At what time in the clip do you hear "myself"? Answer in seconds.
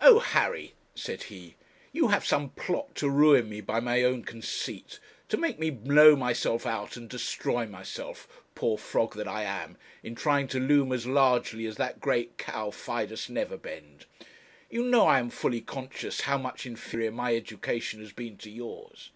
6.14-6.64, 7.66-8.28